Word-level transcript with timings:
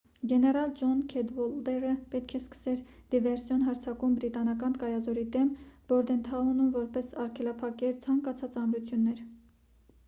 գեներալ 0.29 0.71
ջոն 0.77 1.01
քեդվոլդերը 1.11 1.91
պետք 2.13 2.33
է 2.39 2.41
սկսեր 2.43 2.81
դիվերսիոն 3.15 3.61
հարձակում 3.67 4.17
բրիտանական 4.21 4.75
կայազորի 4.85 5.27
դեմ 5.37 5.53
բորդենթաունում 5.93 6.75
որպեսզի 6.81 7.17
արգելափակեր 7.27 8.03
ցանկացած 8.09 8.61
ամրություններ 8.67 9.25